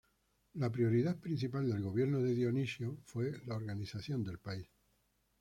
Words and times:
La 0.55 0.71
prioridad 0.71 1.19
principal 1.19 1.69
del 1.69 1.83
gobierno 1.83 2.23
de 2.23 2.33
Dionisio 2.33 2.97
fue 3.05 3.39
la 3.45 3.53
organización 3.55 4.23
del 4.23 4.39
país. 4.39 4.67